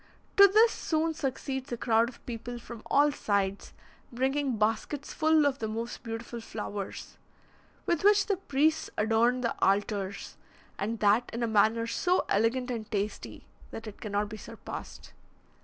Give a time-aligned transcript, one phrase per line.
[0.35, 3.71] To this soon succeeds a crowd of people from all sides,
[4.11, 7.19] bringing baskets full of the most beautiful flowers,
[7.85, 10.37] with which the priests adorn the altars,
[10.79, 15.13] and that in a manner so elegant and tasty, that it cannot be surpassed.